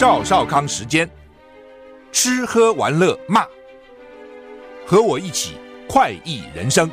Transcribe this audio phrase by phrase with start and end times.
[0.00, 1.06] 赵少康时间，
[2.10, 3.44] 吃喝玩乐骂，
[4.86, 6.90] 和我一起快意人生。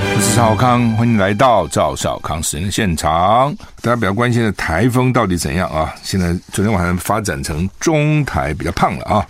[0.00, 3.54] 我是赵少康，欢迎来到赵少康时间的现场。
[3.80, 5.94] 大家比较关心的台风到底怎样啊？
[6.02, 9.24] 现在昨天晚上发展成中台，比较胖了啊。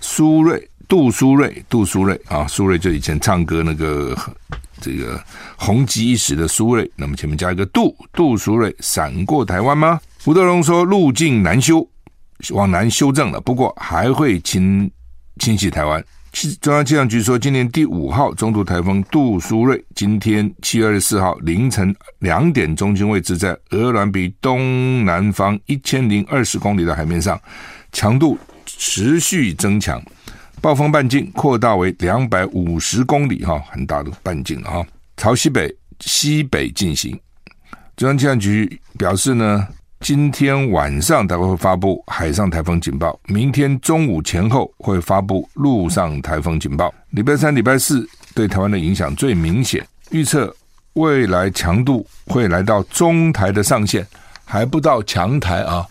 [0.00, 4.16] 苏芮，杜苏芮，杜苏芮啊，苏芮就以前唱歌那个。
[4.80, 5.22] 这个
[5.56, 10.00] 红极一时的苏芮，那么前面加一个杜，杜苏芮闪过台湾吗？
[10.24, 11.88] 吴德荣说路径难修，
[12.50, 14.90] 往南修正了，不过还会侵
[15.38, 16.04] 侵袭台湾。
[16.60, 27.40] 中央气象局说，今年第五号中度台风杜苏芮，今天七月二十四号凌晨两点，中心位置在鹅銮鼻东南方一千零二十公里的海面上，
[27.90, 30.00] 强度持续增强。
[30.60, 34.86] 暴风半径扩大为两百五十公里，哈，很大的半径了哈。
[35.16, 37.18] 朝西北西北进行。
[37.96, 39.66] 中央气象局表示呢，
[40.00, 46.92] 今天晚上它会发布海上台风警报，明天中午前后会发布陆上台风警报。
[47.10, 50.54] 礼拜三、礼拜四对台湾的影响最明显，预测
[50.92, 54.06] 未来强度会来到中台的上限，
[54.44, 55.86] 还不到强台啊，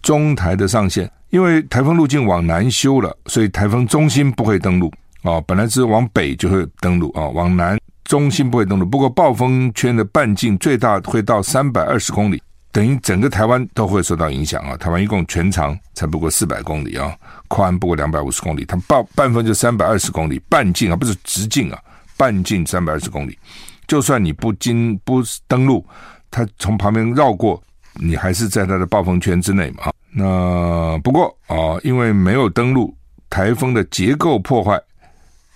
[0.00, 1.10] 中台的上限。
[1.32, 8.84] 因为台风路径往南修了，所以台风中心不会登陆啊、本来是往北就会登陆啊、往南中心不会登陆。
[8.84, 14.76] 不过暴风圈的半径最大会到三百二十公里，等于整个台湾都会受到影响啊。
[14.76, 17.16] 台湾一共全长才不过四百公里啊，
[17.48, 21.78] 宽不过两百五十公里，它半半分就三百二十公里，半径啊不是直径啊，
[22.18, 23.38] 半径三百二十公里。
[23.86, 25.82] 就算你不经不登陆，
[26.30, 27.62] 它从旁边绕过，
[27.94, 29.90] 你还是在它的暴风圈之内嘛。
[30.14, 32.94] 那不过啊、因为没有登陆，
[33.30, 34.78] 台风的结构破坏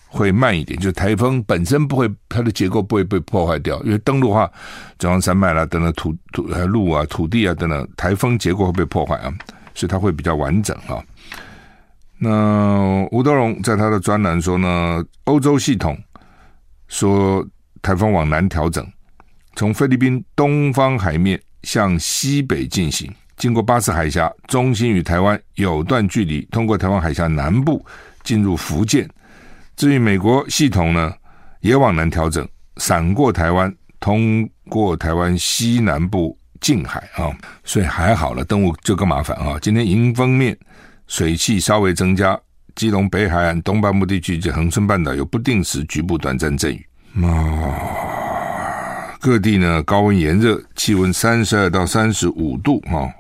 [0.09, 0.79] 会慢一点。
[0.79, 3.79] 就是台风本身不会，它的结构不会被破坏掉。
[3.83, 4.51] 因为登陆的话，
[4.99, 9.31] 中央山脉啦等等土土呃路啊土地啊等等，台风结构会被破坏啊，
[9.75, 11.05] 所以它会比较完整啊。
[12.19, 15.99] 那吴德荣在他的专栏说呢，欧洲系统
[16.89, 17.47] 说
[17.83, 18.87] 台风往南调整，
[19.55, 23.13] 从菲律宾东方海面向西北进行。
[23.37, 27.85] 经过巴士海峡，中心与台湾有段距离，通过台湾海峡南部
[28.23, 29.09] 进入福建。
[29.77, 31.13] 至于美国系统呢，
[31.61, 32.49] 也往南调整，
[32.79, 33.71] 闪过台湾，
[34.01, 37.29] 通过台湾西南部近海啊，
[37.63, 38.43] 所以还好了。
[38.43, 39.59] 登陆就更麻烦啊。
[39.61, 40.57] 今天迎风面
[41.07, 42.41] 水汽稍微增加，
[42.75, 46.87] 基隆北海岸东半部地区及恒春半岛有不定时局部短暂阵雨。
[47.23, 47.93] 啊
[49.21, 53.13] 各地呢高温炎热，气温三十二到三十五度啊。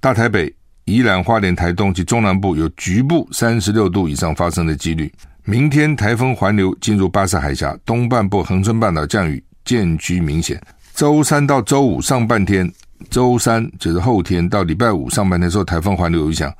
[0.00, 0.54] 大台北、
[0.84, 5.12] 宜兰花莲、台东及中南部有局部三十六度以上发生的几率。
[5.42, 10.60] 明天台风环流进入巴士海峡，东半部恒春半岛降雨渐趋明显。
[10.94, 12.72] 周三到周五上半天，
[13.10, 16.54] 周三就是后天到礼拜五上半天受台风环流影响，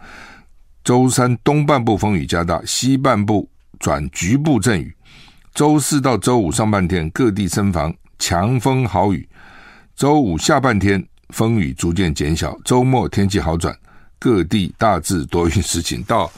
[0.83, 3.49] 周三东半部风雨加大，西半部
[3.79, 4.93] 转局部阵雨。
[5.55, 9.29] 周四到周五上半天各地慎防强风豪雨，
[9.95, 11.08] 周五下半天。
[11.31, 13.77] 风雨逐渐减小，周末天气好转，
[14.19, 16.03] 各地大致多云时晴。
[16.05, 16.31] 到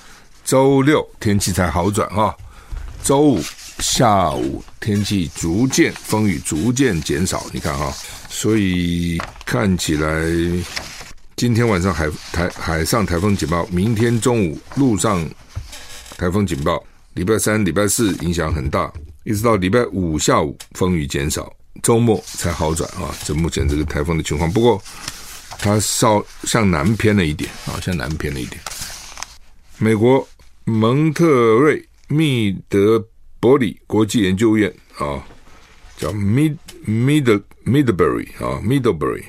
[0.44, 2.34] 周六天气才好转啊！
[3.02, 3.40] 周五
[3.78, 7.90] 下午天气逐渐风雨逐渐减少，你看哈，
[8.28, 10.10] 所以看起来
[11.36, 15.24] 今天晚上海台海上台风警报，明天中午陆上
[16.18, 16.82] 台风警报，
[17.14, 18.92] 礼拜三、礼拜四影响很大，
[19.24, 21.50] 一直到礼拜五下午风雨减少。
[21.82, 23.14] 周末才好转啊！
[23.24, 24.82] 这目前这个台风的情况，不过
[25.58, 28.60] 它稍向南偏了一点啊，向南偏了一点。
[29.78, 30.28] 美国
[30.64, 33.02] 蒙特瑞密德
[33.38, 35.24] 伯里国际研究院啊，
[35.96, 39.24] 叫 Mid Mid Middlebury 啊，Middlebury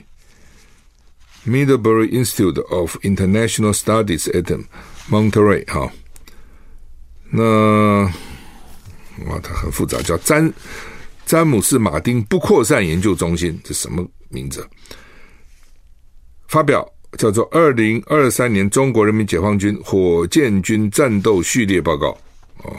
[1.46, 4.66] Middlebury Institute of International Studies at
[5.10, 5.92] Monterey 哈。
[7.30, 8.04] 那
[9.26, 10.52] 哇，它很复杂，叫詹。
[11.32, 14.68] 詹姆斯·马丁不扩散研究中心，这什么名字？
[16.50, 16.86] 发表
[17.18, 22.08] 叫做《二零二三年中国人民解放军火箭军战斗序列报告》
[22.68, 22.76] 哦。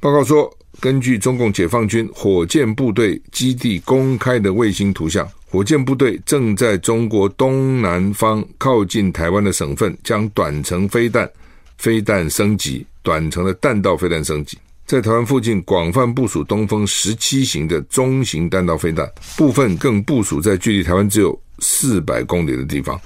[0.00, 0.50] 报告说，
[0.80, 11.30] 根据中共解放军火箭部队基地公开的卫星图像，火箭部队正在中国东南方靠近台湾的省份，将短程飞弹
[11.76, 14.56] 飞弹升级，短程的弹道飞弹升级。
[14.90, 23.00] 在台湾附近广泛部署东风十七型的中型弹道飞弹，部分更部署在距离台湾只有四百公里的地方，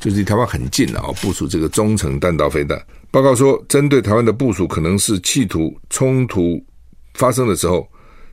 [0.00, 1.12] 就是离台湾很近了啊！
[1.22, 2.84] 部署这个中程弹道飞弹。
[3.12, 6.60] 报告说，针对台湾的部署可能是企图冲突
[7.14, 7.88] 发生的时候，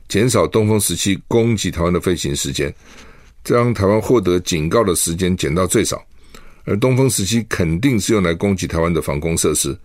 [0.08, 2.74] 减少东风十七攻击台湾的飞行时间。
[3.44, 6.02] 将台湾获得警告的时间减到最少。
[6.64, 9.78] 而东风十七肯定是用来攻击台湾的防空设施，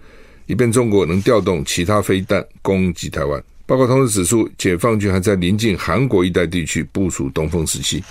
[0.47, 3.43] 以便中国能调动其他飞弹攻击台湾。
[3.65, 8.03] 报告同时指出，解放军还在临近韩国一带地区部署东风十七。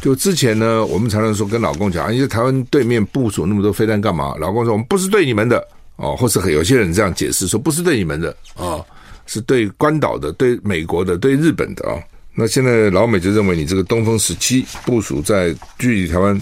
[0.00, 4.34] 就之前呢，我们常常说跟老共讲，啊你在台湾对面部署那么多飞弹干嘛？
[4.38, 5.66] 老共说我们不是对你们的
[5.96, 8.84] 哦，或是有些人这样解释说不是对你们的哦，
[9.26, 12.02] 是对关岛的、对美国的、对日本的啊、哦。
[12.34, 16.38] 那现在老美就认为你这个东风十七部署在距离台湾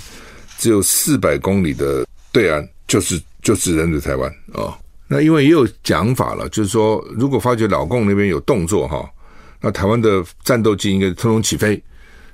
[0.59, 4.75] 只有四百公里的对岸，就是就是针对台湾啊、哦。
[5.13, 9.07] 那因为也有讲法了，就是说如果发觉老共那边有动作哈、
[9.61, 11.81] 那台湾的战斗机应该通通起飞。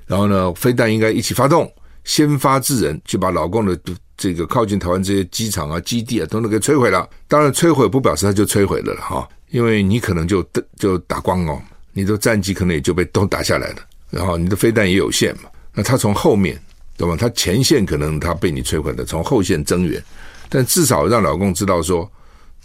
[0.07, 1.69] 然后呢，飞弹应该一起发动，
[2.05, 3.77] 先发制人，就把老共的
[4.17, 7.05] 这个靠近台湾这些机场啊、基地啊，都能给摧毁了。
[7.27, 10.41] 当然，摧毁不表示它就摧毁了哈，因为你可能就
[10.77, 11.61] 就打光哦，
[11.91, 13.75] 你的战机可能也就被都打下来了。
[14.09, 16.57] 然后你的飞弹也有限嘛，那他从后面
[16.95, 17.15] 对吧？
[17.19, 20.01] 他前线可能他被你摧毁了，从后线增援，
[20.47, 22.09] 但至少让老共知道说，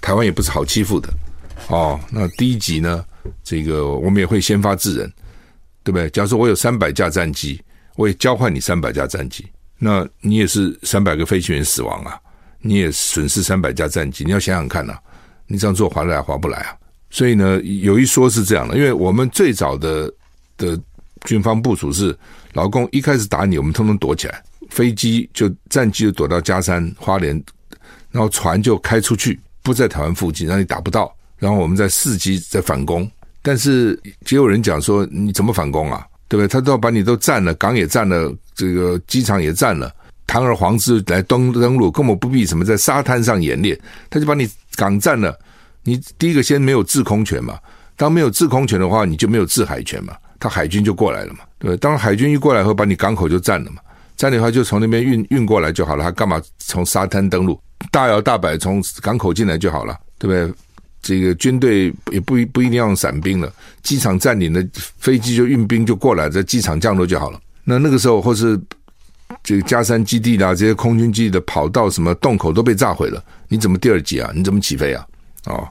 [0.05, 1.09] 台湾也不是好欺负的
[1.69, 1.99] 哦。
[2.11, 3.03] 那第一级呢，
[3.43, 5.13] 这个我们也会先发制人。
[5.87, 6.09] 对不对？
[6.09, 7.61] 假如说我有三百架战机，
[7.97, 9.47] 我也交换你三百架战机，
[9.79, 12.19] 那你也是三百个飞行员死亡啊，
[12.63, 14.97] 你也损失三百架战机，你要想想看呐、
[15.47, 16.75] 你这样做划得来划不来啊？
[17.11, 20.11] 所以呢，有一说是这样的，因为我们最早的
[20.57, 20.81] 的
[21.27, 22.17] 军方部署是，
[22.55, 27.35] 老公一开始打你，我们通通躲起来，飞机就战机就躲到佳山花莲，
[28.11, 33.11] 然后船就开出去，不在台湾附近，让你打不到，然后我们在伺机在反攻。
[33.43, 36.07] 但是也有人讲说，你怎么反攻啊？
[36.29, 36.49] 对不对？
[36.49, 39.93] 他都要把你都占了，港也占了，这个机场也占了，
[40.27, 43.79] 堂而皇之来登登陆，根本不必什么在沙滩上演练，
[44.09, 45.39] 他就把你港占了。
[45.83, 47.59] 你第一个先没有制空权嘛，
[47.97, 51.77] 当没有制空权的话，你就没有制海权嘛，他海军就过来了嘛，对？
[51.77, 53.83] 当海军一过来后，把你港口就占了嘛，
[54.17, 57.61] 占的话就从那边运运过来就好了，他干嘛从沙滩登陆？
[57.91, 60.55] 大摇大摆从港口进来就好了，对不对？
[61.03, 63.53] 这个军队也不不一定要用伞兵了，
[63.83, 64.65] 机场占领了，
[64.99, 67.39] 飞机就运兵就过来，在机场降落就好了。
[67.63, 68.59] 那那个时候，或是
[69.43, 74.33] 这个加山基地啦，这些空军基地的跑道、什么洞口都被炸毁了，你怎么第二级啊？
[74.35, 75.07] 你怎么起飞啊？
[75.45, 75.69] 哦，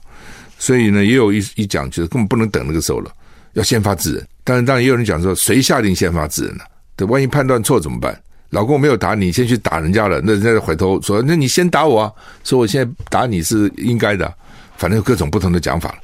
[0.60, 3.12] 所以呢，也有一一讲，就是根本不能等那个时候了，
[3.54, 4.27] 要先发制人。
[4.44, 6.63] 但是，当然也有人讲说，谁下令先发制人呢？
[6.95, 8.21] 对，万一判断错怎么办？
[8.53, 12.13] 老公没有打你，先去打人家了，那人家回头说，那你先打我啊？
[12.44, 14.33] 说我现在打你是应该的。
[14.75, 15.97] 反正有各种不同的讲法了，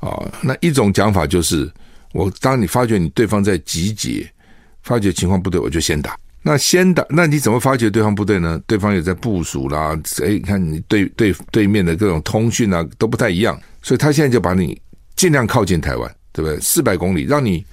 [0.00, 1.68] 哦，那一种讲法就是，
[2.12, 4.30] 我当你发觉你对方在集结，
[4.82, 6.16] 发觉情况不对，我就先打。
[6.42, 8.60] 那先打，那你怎么发觉对方不对呢？
[8.66, 14.80] 对方也在部署啦，哎，你看你对对对面的各种通讯啊都不太一样，所以他现在就把你
[15.16, 16.60] 尽量靠近台湾，对不对？
[16.60, 17.64] 四百公里，让你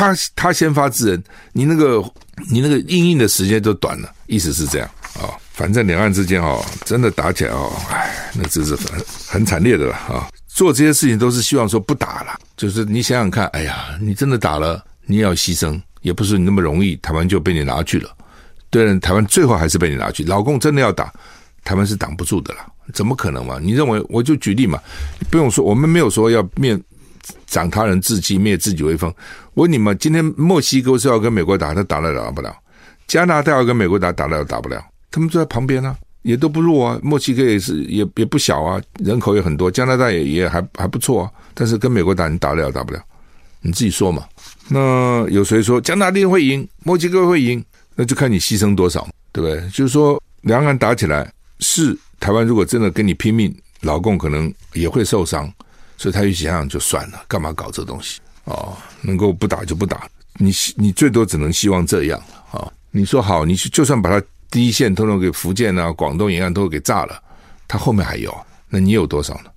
[0.00, 2.02] 他他先发制人，你那个
[2.50, 5.28] 你那个应应的时间就短了，意思是这样啊。
[5.52, 8.98] 反正两岸之间哦，真的打起来哦，哎，那真是很
[9.28, 10.30] 很惨烈的了啊！
[10.46, 18.08] 做这些事情都是希望说不打了，就是你想想看，哎呀，你真的打了，你也要牺牲，也不是你那么容易，台湾就被你拿去了。
[18.70, 20.24] 对，台湾最后还是被你拿去。
[20.24, 21.12] 老共真的要打，
[21.62, 22.60] 台湾是挡不住的了，
[22.94, 23.58] 怎么可能嘛？
[23.60, 24.02] 你认为？
[24.08, 24.80] 我就举例嘛，
[25.30, 26.82] 不用说，我们没有说要面
[27.46, 29.12] 长他人志气，灭自己威风。
[29.54, 32.54] 问你们，今天墨西哥是要跟美国打，他打得了不了？
[33.06, 34.84] 加拿大要跟美国打，打得了打不了？
[35.10, 36.98] 他们就在旁边呢、也都不弱啊。
[37.02, 39.70] 墨西哥也是，也 也不小啊，人口也很多。
[39.70, 41.30] 加拿大也也还还不错啊。
[41.54, 43.02] 但是跟美国打，你打得了打不了？
[43.60, 44.24] 你自己说嘛。
[44.68, 47.62] 那有谁说加拿大会赢，墨西哥会赢？
[47.96, 49.60] 那就看你牺牲多少，对不对？
[49.70, 55.52] 就是说，两岸打起来，是台湾如果真的跟你拼命，老共可能也会受伤。
[56.00, 58.20] 所以他一想想就算了，干嘛搞这东西？
[58.44, 60.08] 哦，能够不打就不打。
[60.38, 62.18] 你你最多只能希望这样
[62.50, 62.72] 啊、哦。
[62.90, 64.26] 你说好，你就算把它。
[64.52, 67.22] 第一线通通给福建啊、广东沿岸都给炸了，
[67.68, 68.36] 它后面还有，
[68.68, 69.50] 那你有多少呢？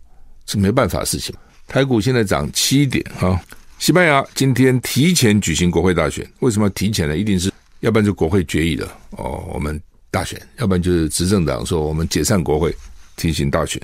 [0.45, 1.33] 是没办法的事情。
[1.67, 3.41] 台股现在涨七点啊。
[3.79, 7.17] 西班牙今天提前举行国会大选，为什么提前呢？
[7.17, 9.81] 一定是要不然就国会决议了哦，我们
[10.11, 12.71] 大选；要不然就是执政党说我们解散国会，
[13.15, 13.81] 提行大选。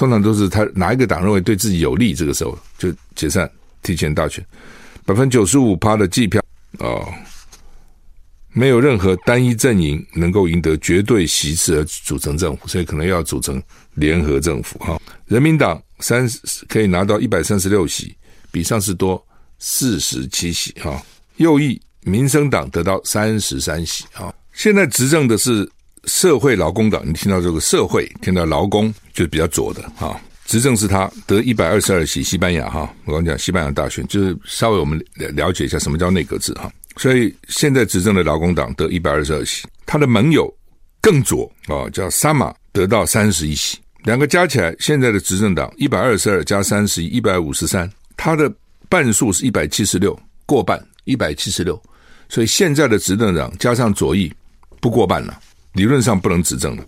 [0.00, 3.48] 通常都是他哪一个党认为对自己有利，这个时候就解散，
[3.82, 4.42] 提前大选。
[5.04, 6.42] 百分之九十五趴的计票
[6.78, 7.06] 哦。
[8.54, 14.98] 没有任何单一阵营能够赢得绝对席次而组成政府，所以可能要组成联合政府哈。
[15.26, 18.16] 人民党三十可以拿到一百三十六席，
[18.50, 19.22] 比上次多
[19.58, 21.02] 四十七席哈。
[21.36, 24.34] 右翼民生党得到三十三席哈。
[24.54, 25.70] 现在执政的是
[26.04, 30.20] 社会劳工党，你听到这个社会，听到劳工就是比较左的哈。
[30.46, 32.92] 执政是他得一百二十二席，西班牙哈。
[33.04, 36.70] 我刚讲西班牙大选，就是稍微我们了解一下什么叫内阁制哈。
[36.96, 40.52] 所以现在执政的劳工党得一百二十二席，他的盟友
[41.00, 48.52] 更左啊，叫萨玛得到三十一席，两个加起来，现在的执政党一百二十二加三十一，一百五十三，他的
[48.88, 51.80] 半数是一百七十六，过半一百七十六，
[52.28, 54.32] 所以现在的执政党加上左翼
[54.80, 55.40] 不过半了，
[55.72, 56.84] 理论上不能执政了。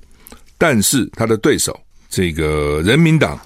[0.59, 3.41] 但是他的对手这个人民党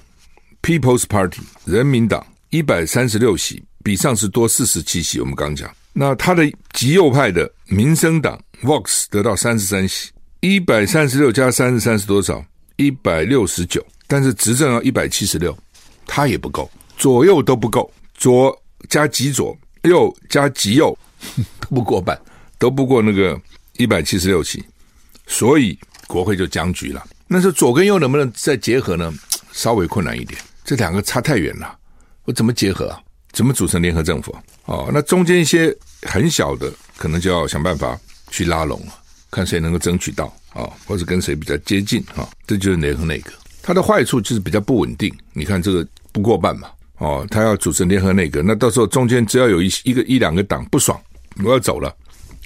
[0.61, 5.19] （People's Party） 人民党一百三十六席，比上次多四十七席。
[5.19, 12.43] 我们刚讲，那他的极右派的民生党 （Vox） 得到三十三席，一百三十六加三十三是多少？
[12.75, 13.85] 一百六十九。
[14.09, 15.57] 但是执政要一百七十六，
[16.05, 20.97] 他也不够，左右都不够，左加极左，右加极右
[21.59, 22.17] 都不过半，
[22.57, 23.37] 都不过那个
[23.75, 24.63] 一百七十六席，
[25.27, 25.77] 所以。
[26.07, 27.05] 国会就僵局了。
[27.27, 29.13] 那是左跟右能不能再结合呢？
[29.51, 31.77] 稍微困难一点，这两个差太远了。
[32.23, 33.01] 我怎么结合啊？
[33.33, 34.33] 怎么组成联合政府？
[34.67, 37.99] 哦，那中间一些很小的，可能就要想办法
[38.31, 38.93] 去拉拢了，
[39.29, 42.29] 看谁能够争取到啊、哦，或者跟谁比较接近啊、哦。
[42.47, 43.33] 这就是联合内阁。
[43.61, 45.13] 它的坏处就是比较不稳定。
[45.33, 46.69] 你看这个不过半嘛，
[46.99, 50.97] 哦，他要组成联合内阁，那到时候中间只要有一一个一两个党不爽，
[51.43, 51.93] 我要走了，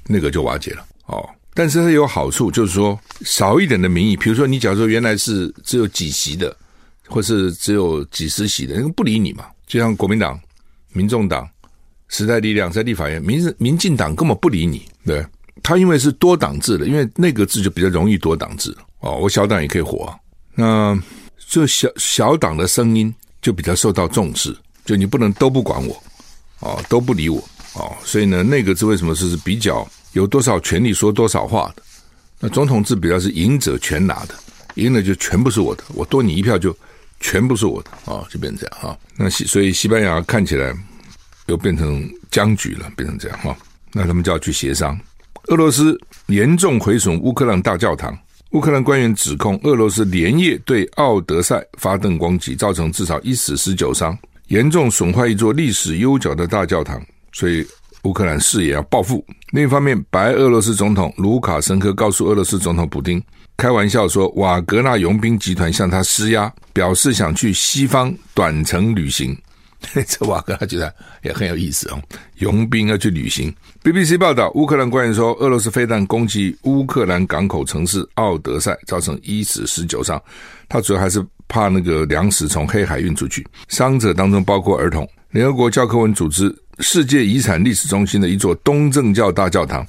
[0.08, 0.84] 内阁就瓦解了。
[1.06, 1.30] 哦。
[1.54, 6.56] 但是它有好处，就是说少一点的民意，比如说你假如说原来是只有几席的，
[7.08, 9.46] 或是只有几十席的，人不理你嘛。
[9.68, 10.40] 就像国民党、
[10.94, 11.48] 民众党、
[12.08, 14.86] 时代力量在立法院，民民进党根本不理你。
[15.06, 15.26] 对，
[15.62, 19.18] 他因为是多党制的，因为内阁制就比较容易多党制哦。
[19.18, 20.18] 我小党也可以活，
[20.56, 20.98] 那
[21.50, 24.56] 就小小党的声音就比较受到重视，
[24.86, 26.04] 就你不能都不管我
[26.60, 27.44] 哦，都不理我
[27.74, 27.94] 哦。
[28.06, 29.86] 所以呢，内阁制为什么是比较？
[30.14, 31.84] 有多少权利说多少话的？
[32.44, 34.34] 那总统制比较是赢者全拿的，
[34.74, 36.76] 赢了就全部是我的，我多你一票就
[37.20, 38.98] 全部是我的啊、就变成这样啊。
[39.16, 40.74] 那西所以西班牙看起来
[41.46, 43.56] 又变成僵局了，变成这样哈、
[43.94, 45.00] 那他们就要去协商。
[45.50, 45.96] 俄罗斯
[46.28, 48.18] 严重毁损乌克兰大教堂，
[48.54, 57.00] 乌克兰官员指控俄罗斯连夜对奥德赛发动攻击，造成至少一死十九伤，严重损坏一座历史悠久的大教堂，
[57.32, 57.64] 所以。
[58.04, 59.26] 乌克兰视野要报复。
[59.52, 63.22] 另一方面，白俄罗斯总统卢卡申科告诉俄罗斯总统普丁，
[63.58, 69.38] 开玩笑说瓦格纳佣兵集团向他施压，表示想去西方短程旅行。
[70.08, 70.94] 这瓦格纳集团
[71.24, 72.00] 也很有意思哦，
[72.38, 73.54] 佣兵要去旅行。
[73.84, 80.22] BBC 报道，乌克兰官员说，俄罗斯飞弹攻击乌克兰港口城市奥德赛，造成一死十九伤。
[80.70, 85.08] 他主要还是怕那个粮食从黑海运出去，伤者当中包括儿童。
[85.32, 86.56] 联合国教科文组织。
[86.82, 89.86] 世界遗产历史中心的一座东正教大教堂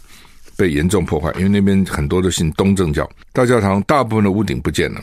[0.56, 3.08] 被严重破坏，因为那边很多都信东正教。
[3.32, 5.00] 大教堂大部分的屋顶不见了，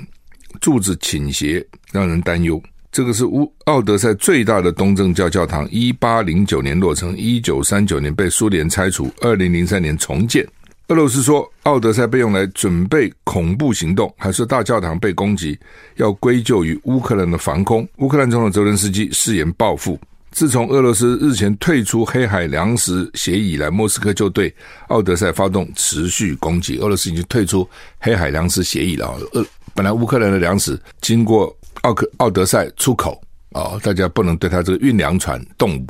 [0.62, 2.62] 柱子倾斜，让人担忧。
[2.92, 10.48] 这个是乌奥德赛最大的东正教教堂，一八零九年落成，一九三九年被苏联拆除，二零零三年重建。
[10.88, 15.58] 俄罗斯说奥德赛被用来准备恐怖行动，还是大教堂被攻击，
[15.98, 17.88] 要归咎于乌克兰的防空。
[17.98, 20.00] 乌克兰总统泽连斯基誓言报复。
[20.40, 24.56] 自从俄罗斯日前退出黑海粮食协议以来，莫斯科就对
[24.88, 26.78] 奥德赛发动持续攻击。
[26.78, 27.70] 俄罗斯已经退出
[28.00, 29.20] 黑海粮食协议了。
[29.34, 35.86] 俄本来乌克兰的粮食经过奥克奥德赛出口啊，大家不能对他这个运粮船动武。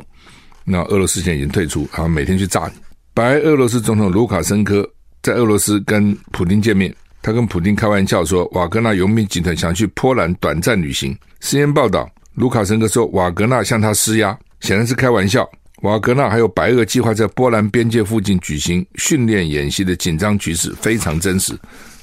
[0.64, 2.72] 那俄罗斯现在已经退出，然后每天去炸你。
[3.14, 4.84] 白俄罗斯总统卢卡申科
[5.22, 6.92] 在俄罗斯跟普丁见面，
[7.22, 11.16] 他跟普丁开玩笑说，瓦格纳佣兵集团想去波兰短暂旅行。
[11.40, 12.10] CNN 报道。
[12.40, 15.46] 卢卡申科说：“瓦格纳向他施压，显然是开玩笑。
[15.82, 21.52] 瓦格纳还有白俄计划在波兰边界附近举行训练演习的紧张局势非常真实，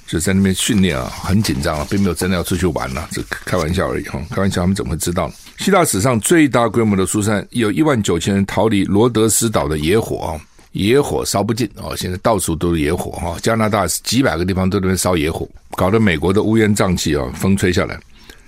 [0.06, 5.34] 就在那边训练啊，很紧张啊，并没有真的要出去玩呐、啊，这开玩笑而已哈，开玩笑，他们怎么会知道呢？
[5.58, 10.38] 希腊史上最大规模的疏散，有一万九千人逃离罗德斯岛的野火啊，
[10.74, 18.00] 野火烧不尽哦，现在到处都是野火哈，加拿大几百个地方都在那边烧野火，搞得美国的乌烟瘴气啊，风吹下来。”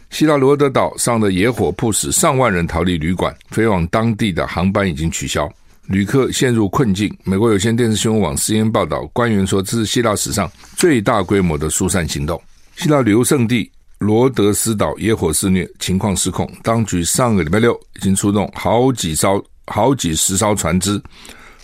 [0.10, 5.48] 希腊罗德岛上的野火迫使上万人逃离旅馆，飞往当地的航班已经取消，
[5.86, 7.16] 旅客陷入困境。
[7.24, 12.42] 美国有线电视新闻网 CNN 报道，官员说这是希腊史上最大规模的疏散行动。
[12.76, 21.02] 希腊旅游胜地罗德斯岛野火肆虐，情况失控，当局上个礼拜六已经出动好几艘、好几十艘船只，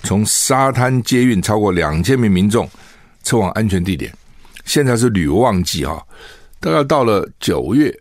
[0.03, 2.69] 从沙滩接运超过两千名民众，
[3.23, 4.13] 撤往安全地点。
[4.65, 5.99] 现在是旅游旺季啊，
[6.59, 7.93] 大概到了九月。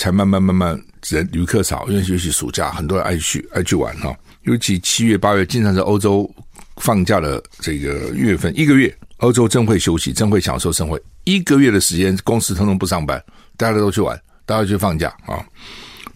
[0.00, 4.16] 才慢慢慢慢人旅客少，因为尤其暑假很多人爱去爱去玩哈。
[4.44, 6.28] 尤其七月八月，经常是欧洲
[6.76, 10.98] 放假的这个月份，一个月欧洲真会休息，真会享受生活。
[11.24, 13.22] 一个月的时间，公司通通不上班，
[13.58, 15.44] 大家都去玩，大家去放假啊。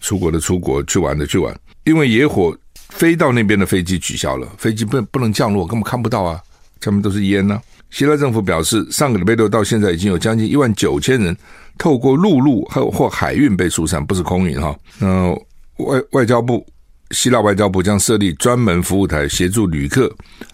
[0.01, 1.55] 出国的出国，去玩的去玩。
[1.83, 2.57] 因为野火
[2.89, 6.41] 飞到那边的飞机取消了，飞机不不能降落，根本看不到啊。
[6.81, 7.61] 上面都是烟呢、
[7.91, 11.35] 希腊政府表示，上个礼拜六到现在已经有将近一万九千人
[11.77, 14.75] 透过陆路或或海运被疏散，不是空运哈。
[14.99, 15.31] 那
[15.77, 16.65] 外外交部，
[17.11, 20.13] 希腊外交部将设立专门服务台，协助旅客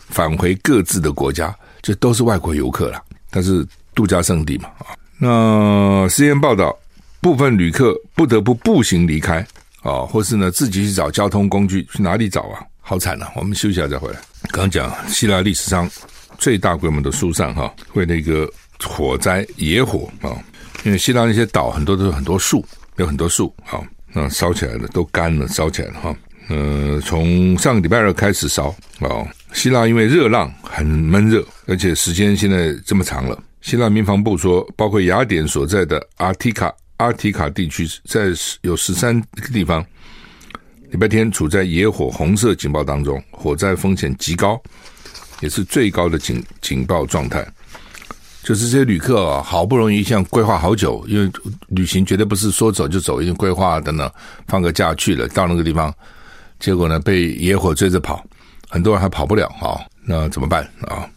[0.09, 4.95] 返回各自的国家，这都是外国游客啦，但是度假胜地嘛啊。
[5.17, 6.75] 那实验报道，
[7.19, 9.45] 部分旅客不得不步行离开
[9.83, 12.63] 啊，或是呢自己去找交通工具，去哪里找啊？
[12.79, 13.31] 好惨啊！
[13.35, 14.19] 我们休息一下再回来。
[14.51, 15.89] 刚讲希腊历史上。
[16.37, 18.51] 最大规模的疏散哈，为那个
[18.83, 20.33] 火灾野火啊，
[20.83, 22.65] 因为希腊那些岛很多都是很多树，
[22.97, 23.79] 有很多树啊，
[24.13, 26.15] 那烧起来了都干了，烧起来了哈。
[26.49, 33.41] 呃，从上个礼拜二开始烧哦，希腊因为热浪很闷热，而且时间现在这么长了。
[33.61, 39.85] 希腊民防部说，包括雅典所在的阿提卡阿提卡地区，在有十三个地方，
[40.89, 44.61] 礼拜天处在野火红色警报当中，火灾风险极高。
[45.41, 47.43] 也是最高的警警报状态，
[48.43, 51.31] 就是这些旅客啊，好不容易像规划好久，因为
[51.67, 54.11] 旅行绝对不是说走就走，因为规划等等，
[54.47, 55.93] 放个假去了，到那个地方，
[56.59, 58.25] 结果呢被野火追着跑，
[58.69, 61.07] 很多人还跑不了啊，那怎么办啊？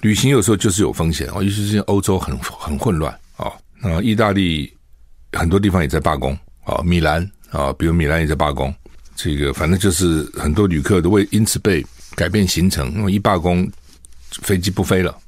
[0.00, 3.52] 旅行有时候就是有风险啊，尤其是欧洲很很混乱啊，
[3.82, 4.72] 那意大利
[5.32, 8.74] 很多地方也在罢工啊，米兰啊，比如米兰也在罢工，
[9.16, 11.84] 这个反正就是很多旅客都会因此被。
[12.16, 13.68] 改变行程，因为一罢工，
[14.40, 15.18] 飞机不飞了，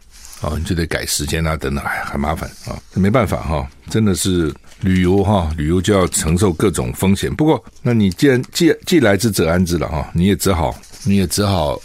[0.40, 7.35] 啊，你就得改时间啊，等等，哎，很麻烦啊，没办法哈，真的是旅游哈，旅游就要承受各种风险。
[7.35, 11.81] 不过，那你既然既既来之则安之了哈，你也只好你也只好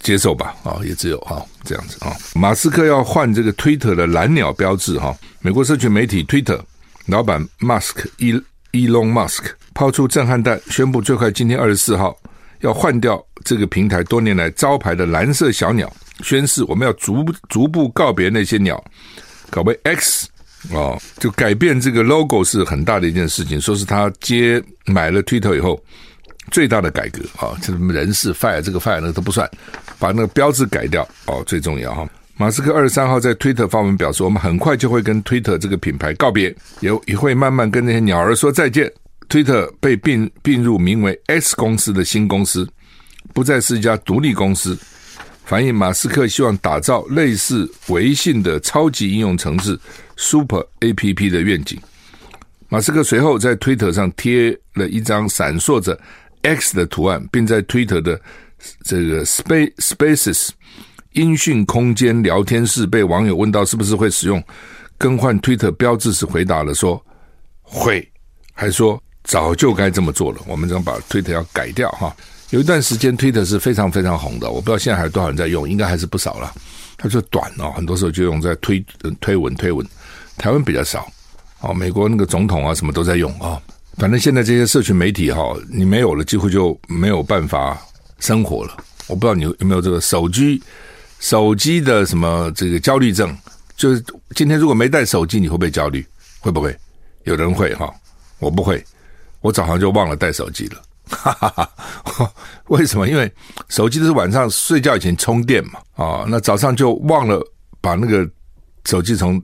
[0.00, 2.14] 接受吧，啊，也只有哈这样子啊。
[2.34, 6.62] 马斯克要换这个推特的蓝鸟标志哈，美国社群媒体推特
[7.06, 8.38] 老板马斯克伊
[8.72, 12.16] 伊隆马斯克抛出震撼弹，宣布最快今天二十四号。
[12.60, 15.90] 要换掉这个平台多年来招牌的蓝色小鸟，
[16.22, 18.82] 宣誓我们要逐逐步告别那些鸟，
[19.50, 20.28] 搞为 X
[20.72, 23.60] 哦，就改变这个 logo 是很大的一件事情。
[23.60, 25.82] 说是他接买了 Twitter 以后
[26.50, 29.48] 最大的改革啊，这什么人事 fire 这个 fire 那个都不算，
[29.98, 32.08] 把那个标志改掉哦，最重要哈。
[32.36, 38.90] 马斯克二十三号在 Twitter 发文表示，我们很快就会跟 Twitter 这个品牌告别，也也会慢慢跟那些鸟儿说再见。
[39.28, 42.68] 推特被并并入名为 X 公司的新公司，
[43.32, 44.76] 不再是一家独立公司，
[45.50, 49.76] 反映马斯克希望打造类似微信的超级应用程式
[50.16, 51.76] Super APP 的愿景。
[52.68, 55.98] 马斯克随后在推特上贴了一张闪烁着
[56.42, 58.20] X 的图案，并在推特的
[58.84, 60.50] 这个 Space Spaces
[61.14, 64.40] 音讯空间聊天室被网友问到是不是会使用
[64.96, 67.04] 更换推特标志时，回答了说
[67.60, 68.08] 会，
[68.52, 69.02] 还说。
[69.24, 72.16] 早就该这么做了，我们将把推特要改掉哈。
[72.50, 76.52] 有一段时间推特是非常非常红的，我不知道现在还有多少人在用，应该还是不少了。
[76.96, 78.84] 它就短哦，很多时候就用在推
[79.20, 79.86] 推文推文，
[80.36, 81.10] 台湾比较少
[81.60, 81.72] 哦。
[81.72, 83.60] 美国那个总统啊什么都在用啊。
[83.98, 87.80] 反正现在这些社群媒体哈，你没有了，几乎就没有办法
[88.18, 88.76] 生活了。
[89.06, 90.60] 我不知道你有没有这个手机
[91.20, 93.36] 手机的什么这个焦虑症，
[93.76, 96.04] 就是今天如果没带手机，你会不会焦虑？
[96.40, 96.76] 会不会？
[97.24, 97.94] 有人会哈，
[98.40, 98.82] 我不会。
[99.40, 101.70] 我早上就忘了带手机了，哈哈
[102.04, 102.32] 哈！
[102.68, 103.08] 为什么？
[103.08, 103.30] 因为
[103.68, 107.42] 手机都是晚上睡觉以前充电嘛，啊，那早上就忘了
[107.80, 108.28] 把那个
[108.86, 109.42] 手机从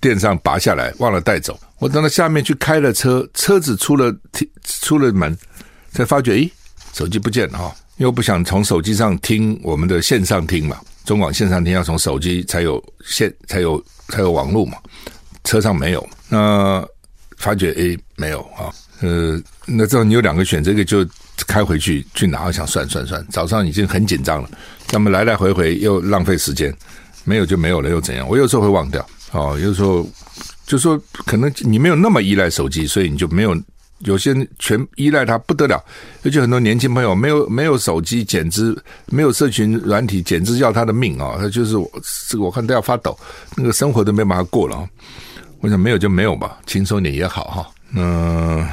[0.00, 1.58] 电上拔下来，忘了带走。
[1.78, 4.14] 我等到下面去开了车，车子出了
[4.64, 5.36] 出了门，
[5.92, 6.50] 才发觉，诶，
[6.92, 7.74] 手机不见了哈！
[7.96, 14.78] 因为不想从手机上听我们的线上听嘛，中广线上听要从手机才有线，才有才有网络嘛，
[15.44, 16.86] 车上没有，那
[17.36, 18.72] 发觉诶，没有啊。
[19.00, 21.06] 呃，那这样你有两个选择，一个就
[21.46, 24.50] 开回去去拿，我想算算算，早上已经很紧张了，
[24.90, 26.74] 那么来来回回又浪费时间，
[27.24, 28.28] 没有就没有了又怎样？
[28.28, 30.04] 我有时候会忘掉，哦，有时候
[30.66, 33.56] 就说可能你没有那么依赖手机，所以你就没有，
[34.00, 35.80] 有些全依赖它不得了，
[36.24, 41.36] 尤其很多年轻朋友没有没有手机，简直没有社群软体，简直要他的命啊！
[41.38, 41.88] 他就是我
[42.28, 43.16] 这个我看都要发抖，
[43.56, 44.88] 那个生活都没办法过了。
[45.60, 47.66] 我想没有就没有吧，轻松点也好哈。
[47.94, 48.66] 嗯。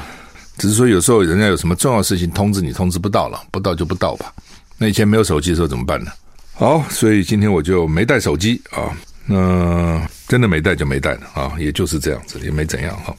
[0.58, 4.32] 只是说有时候人家有什么重要事情通知你，通知不到了，不到就不到吧。
[4.78, 6.10] 那以前没有手机的时候怎么办呢？
[6.54, 8.96] 好，所以今天我就没带手机啊。
[9.26, 13.14] 那真的没带就没带了啊，也就是这样子，也没怎样哈。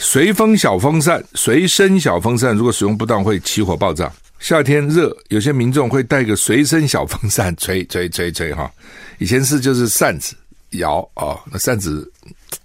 [0.00, 4.10] 随风小风扇，随身小风扇如果使用不当会起火爆炸。
[4.38, 8.70] 夏天热，有些民众会带个随身小风扇吹 吹吹吹哈。
[9.18, 10.34] 以前是就是扇子
[10.70, 12.10] 摇啊，那扇子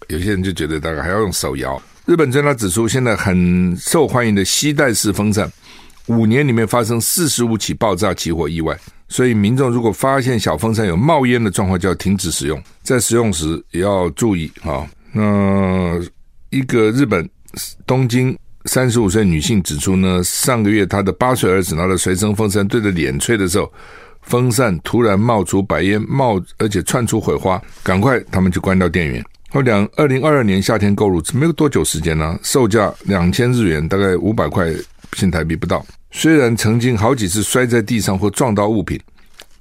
[0.09, 1.81] 有些人就觉得大概还要用手摇。
[2.05, 5.49] 日本专家指出，现在很受欢迎的吸带式风扇，
[6.07, 14.85] 五年里面发生四十五起爆炸起火意外，所以民众如果发现小风扇有冒烟的状况，就要停止使用，在使用时也要注意啊。
[15.13, 15.97] 那
[16.49, 17.27] 一个日本
[17.87, 23.71] 东京三十五岁女性指出呢，上个月她的八岁儿子拿着随身风扇对着脸吹的时候，
[24.23, 29.23] 风扇突然冒出白烟，冒而且窜出火花，赶快他们就关掉电源。
[29.53, 34.73] 后两二零二二年夏天购入，没有多久时间呢、售价两千日元，大概五百块
[35.15, 35.85] 新台币不到。
[36.09, 38.99] 虽然曾经好几次摔在地上或撞到物品，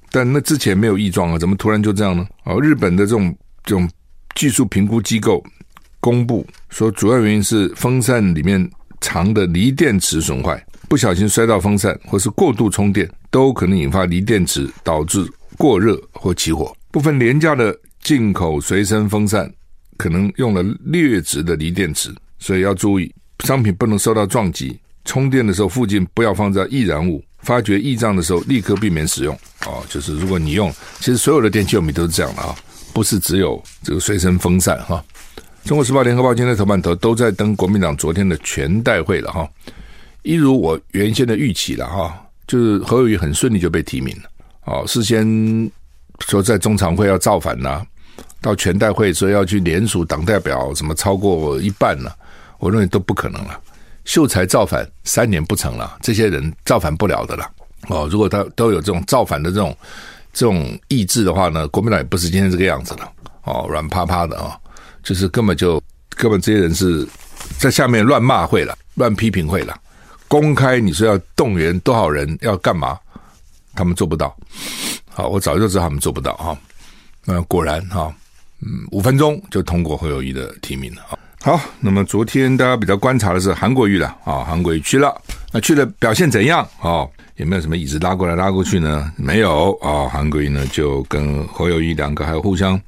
[0.09, 2.25] 但那之前没有异状啊，怎么突然就这样呢？
[2.45, 3.87] 哦，日本的这种这种
[4.33, 5.43] 技术评估机构
[5.99, 8.67] 公布说，主要原因是风扇里面
[8.99, 15.23] 藏的锂电池损坏，不小心摔到风扇或是过度充电，都可能引发锂电池导致
[15.55, 16.75] 过热或起火。
[16.89, 19.47] 部分廉价的进口随身风扇
[20.03, 23.09] 可能用了劣质的锂电池，所以要注意，
[23.45, 24.77] 商品不能受到撞击。
[25.05, 27.23] 充电的时候，附近不要放在易燃物。
[27.39, 29.33] 发觉异障的时候，立刻避免使用。
[29.65, 32.53] 哦，就是如果你用，其实所有的电器用品都是这样的啊，
[32.93, 35.01] 不是只有这个随身风扇哈。
[35.63, 39.49] 中国时报、联合报今天头版头都在登国民党昨天的全代会了哈。
[40.23, 44.23] 一如我原先的预期了哈，就是何友宜很顺利就被提名了。
[44.65, 45.25] 哦，事先
[46.27, 47.85] 说在中常会要造反呐，
[48.43, 52.13] 到全代会说要去联署党代表，什么超过一半了，
[52.59, 53.57] 我认为都不可能了。
[54.03, 57.49] 秀才造反三年不成了，这些人造反不了的了。
[57.87, 59.75] 哦，如果他都有这种造反的这种
[60.33, 63.09] 这种意志的话呢，国民党也不是今天这个样子了。
[63.43, 64.69] 哦，软趴趴的啊、哦，
[65.01, 67.07] 就是根本就根本这些人是
[67.57, 69.73] 在下面乱骂会了，乱批评会了。
[70.27, 72.99] 公开你说要动员多少人要干嘛，
[73.73, 74.35] 他们做不到。
[75.09, 76.57] 好，我早就知道他们做不到哈。
[77.23, 78.13] 那果然哈，
[78.65, 81.17] 嗯，五分钟就通过侯友谊的提名了啊。
[81.41, 85.13] 好，那么昨天大家比较观察的是韩国瑜了啊，韩国瑜去了，
[85.51, 87.05] 那去了表现怎样啊？
[87.35, 89.11] 有没有什么椅子拉过来拉过去呢？
[89.17, 92.79] 没有啊，韩国瑜呢就跟侯友谊两个还互相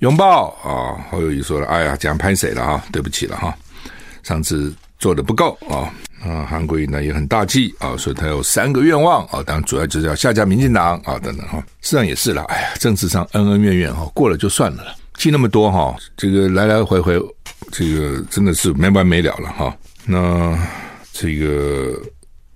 [0.00, 0.98] 拥抱啊。
[1.10, 2.84] 侯友谊说了：“哎呀，这样拍谁了啊？
[2.90, 3.54] 对不起了哈，
[4.22, 5.92] 上次做的不够啊。”
[6.24, 11.62] 啊，韩国瑜呢也很大气啊，说他有三个愿望啊，当然主要就是要下架民进党啊等等哈。
[11.82, 17.20] 实际上也是了，哎呀，政治上恩恩怨怨哈，过了就算了了，记那么多哈，这个来来回回。
[17.72, 19.74] 这个真的是没完没了了哈。
[20.04, 20.56] 那
[21.12, 21.98] 这个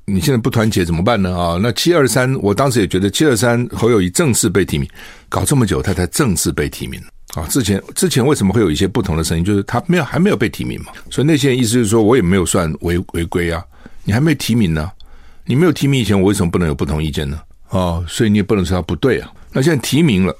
[0.04, 1.36] 你现在不团结怎么办呢？
[1.36, 4.88] 啊，那七二三，我当时也觉得七二三侯友谊正式被提名，
[5.28, 7.02] 搞这么久他才正式被提名
[7.34, 7.46] 啊。
[7.48, 9.44] 之前之前为什么会有一些不同的声音？
[9.44, 10.92] 就是他没有还没有被提名嘛。
[11.10, 13.64] 所以那些人意思就是说我也没有算违违规啊，
[14.04, 14.90] 你还没提名呢，
[15.46, 17.40] 你没有提名以前，我为什么不能有不同意见呢？
[17.70, 19.32] 哦，所以你也不能说他不对啊。
[19.52, 20.36] 那现在提名了，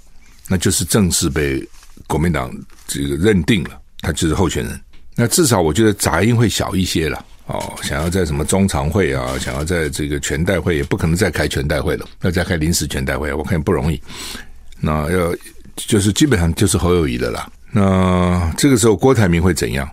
[0.46, 1.66] 那就是正式被
[2.09, 2.53] 国民党
[2.88, 3.81] 这个认定了。
[4.01, 4.81] 他就是候选人，
[5.16, 7.73] 那至少我觉得杂音会小一些了哦。
[7.83, 14.01] 想要在什么中常会啊，想要在这个全代会，也不可能再开全代会了，要再开临时全代会，我看不容易。
[14.81, 15.35] 那要
[15.75, 17.51] 就是基本上就是侯友谊的啦。
[17.73, 19.88] 那这个时候郭台铭会怎样？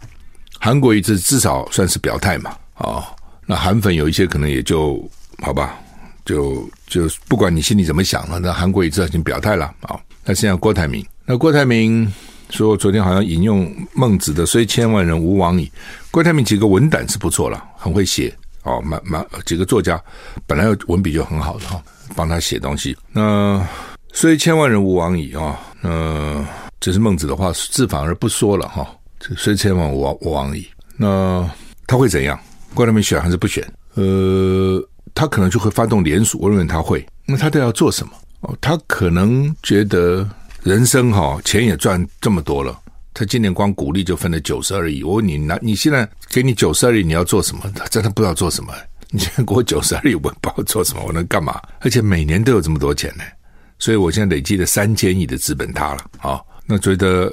[0.59, 3.03] 韩国瑜这至少算是表态嘛，哦，
[3.47, 5.03] 那韩粉有一些可能也就
[5.41, 5.79] 好吧，
[6.25, 9.99] 就就不管你心里怎么想了，那韩国瑜至少已经表态了啊。
[10.23, 12.11] 那现在郭台铭，那郭台铭。
[12.51, 15.69] 说昨天好像引用孟子的“虽千万人，吾往矣”。
[16.11, 20.01] 郭台铭几个文胆是不错了，很会写哦，蛮蛮几个作家
[20.45, 21.81] 本来文笔就很好的哈，
[22.15, 22.95] 帮他写东西。
[23.11, 23.67] 那
[24.13, 26.45] “虽千万人，吾往矣”啊，那
[26.79, 28.87] 这是孟子的话，字反而不说了哈。
[29.19, 31.49] 这“虽千万人，吾往矣”，那
[31.87, 32.39] 他会怎样？
[32.75, 33.67] 郭台铭选还是不选？
[33.95, 34.79] 呃，
[35.15, 37.03] 他可能就会发动联署，我认为他会。
[37.25, 38.13] 那他都要做什么？
[38.41, 40.29] 哦，他可能觉得。
[40.65, 42.75] 人生哈，钱也赚这么多了，
[43.13, 45.03] 他今年光股利就分了九十二亿。
[45.03, 47.71] 我问你，那你现在给你九十二亿，你要做什么？
[47.75, 48.73] 他 真的不知道做什么。
[49.11, 51.61] 你现在给我九十二亿，我不知道做什么，我能干嘛？
[51.81, 53.23] 而且每年都有这么多钱呢，
[53.77, 56.41] 所以我现在累积了三千亿的资本，他了啊。
[56.65, 57.31] 那觉得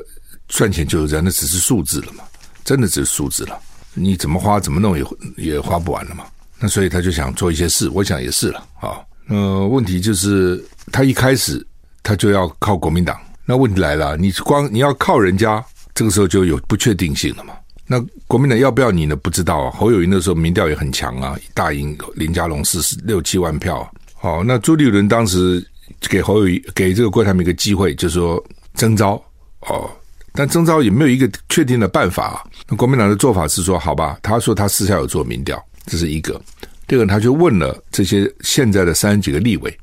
[0.49, 2.25] 赚钱就是人，那只是数字了嘛，
[2.67, 3.59] 真的只是数字了。
[3.95, 5.03] 你怎么花，怎么弄也
[5.39, 6.27] 也花不完了嘛。
[6.59, 9.01] 那所以他就想做一些事，我想也是了啊。
[9.29, 11.67] 呃，问题就是他一开始。
[12.03, 17.55] 他就要靠国民党，那问题来了，你光你要靠人家，这个时候就有不确定性了嘛。
[17.87, 19.15] 那国民党要不要你呢？
[19.17, 19.71] 不知道啊。
[19.73, 23.87] 侯友宜那时候民调也很强啊，大赢林佳龙四十六七万票。
[24.15, 25.65] 好，那朱立伦当时
[26.09, 28.43] 给侯友宜给这个郭台铭一个机会，就是说
[28.75, 29.23] 征召
[29.61, 29.91] 哦，
[30.33, 32.43] 但征召也没有一个确定的办法啊。
[32.69, 36.41] 那国民党的做法是说，好吧，他说他私下有做民调，这是一个。
[36.87, 39.77] 第二个，他就问了这些现在的三十几个立委。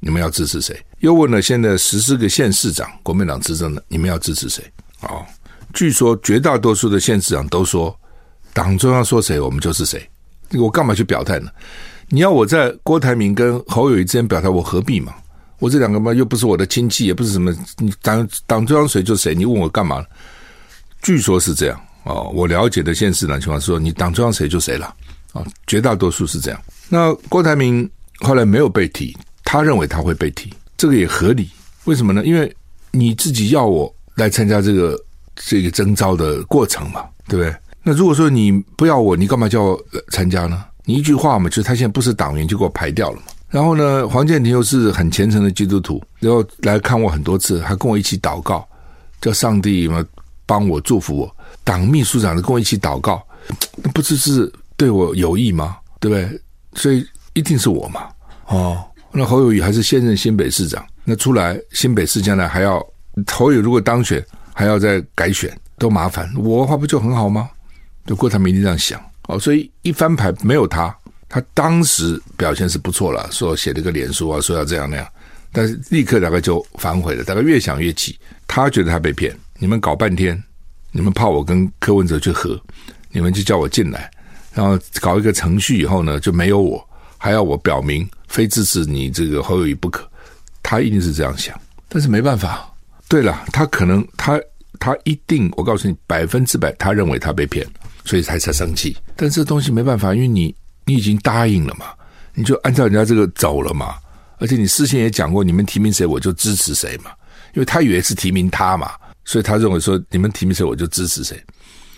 [0.00, 0.78] 你们要支持谁？
[1.04, 4.64] 又问了现在十四个县市长，国民党执政的，你们要支持谁？
[5.02, 5.22] 哦，
[5.74, 7.94] 据说绝大多数的县市长都说，
[8.54, 10.02] 党中央说谁，我们就是谁。
[10.52, 11.50] 我干嘛去表态呢？
[12.08, 15.14] 你要我在郭台铭跟侯友谊之间表态，我何必嘛？
[15.58, 20.02] 我这两个嘛又不是我的亲戚，也不是什么，你党党中央谁就谁，你问我干嘛？
[21.02, 24.86] 据说是这样哦，我了解的现实呢情况是说，你党中央谁就谁了
[25.34, 26.58] 啊、哦，绝大多数是这样。
[26.88, 27.86] 那郭台铭
[28.20, 29.14] 后来没有被提，
[29.44, 30.50] 他认为他会被提，
[30.84, 31.48] 这个也合理。
[31.84, 32.22] 为什么呢？
[32.26, 32.54] 因为
[32.90, 35.02] 你自己要我来参加这个
[35.34, 37.56] 这个征召的过程嘛，对不对？
[37.82, 40.62] 那如果说你不要我，你干嘛叫我参加呢？
[40.84, 43.22] 你一句话嘛，就是他现在不是党员，就给我排掉了嘛。
[43.48, 48.68] 然后呢，黄建庭又是很虔诚的基督徒，然后来看我很多次，还跟我一起祷告，
[49.22, 50.04] 叫上帝嘛
[50.44, 51.36] 帮我祝福我。
[51.64, 53.26] 党秘书长跟我一起祷告，
[53.76, 55.78] 那不只是对我有益吗？
[55.98, 56.40] 对不对？
[56.74, 58.02] 所以一定是我嘛。
[58.48, 58.84] 哦，
[59.16, 62.84] 那侯友宜还是现任新北市长，那出来新北市将来还要
[63.30, 66.28] 侯友如果当选，还要再改选，多麻烦。
[66.36, 67.48] 我的话不就很好吗？
[68.06, 70.94] 就郭台铭一定这样想哦，所以一翻牌没有他，
[71.28, 75.08] 他当时表现是不错了，说写了个脸书啊，说要这样那样，
[75.52, 80.42] 但是立刻大概就反悔了，大概越想越气，他觉得他被骗，你们搞半天，
[80.90, 82.60] 你们怕我跟柯文哲去和，
[83.12, 84.10] 你们就叫我进来，
[84.52, 86.84] 然后搞一个程序以后呢，就没有我，
[87.16, 90.04] 还要我表明非支持你这个侯友谊不可，
[90.60, 91.56] 他一定是这样想，
[91.88, 92.68] 但是没办法，
[93.08, 94.40] 对了，他可能他
[94.80, 97.64] 他一定，我告诉你百分之百，他认为他被骗。
[98.06, 101.86] 所以才才生气，但这东西没办法，因为你你已经答应了嘛，
[102.34, 103.94] 你就按照人家这个走了嘛，
[104.38, 107.10] 而且你事先也讲过，你们提名谁我就支持谁嘛，
[107.54, 108.92] 因为他以为是提名他嘛，
[109.24, 111.42] 所以他认为说你们提名谁我就支持谁，